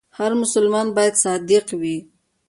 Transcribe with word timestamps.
هر 0.17 0.31
مسلمان 0.41 0.87
باید 0.95 1.15
صادق 1.23 1.67
وي. 1.81 1.97